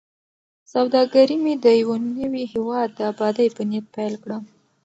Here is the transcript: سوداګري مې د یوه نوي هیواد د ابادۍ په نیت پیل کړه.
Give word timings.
سوداګري 0.73 1.37
مې 1.43 1.53
د 1.63 1.65
یوه 1.81 1.95
نوي 2.21 2.43
هیواد 2.53 2.89
د 2.95 2.99
ابادۍ 3.11 3.47
په 3.55 3.61
نیت 3.69 3.85
پیل 3.95 4.13
کړه. 4.23 4.37